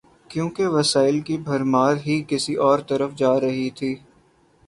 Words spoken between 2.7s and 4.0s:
طرف جا رہی تھی۔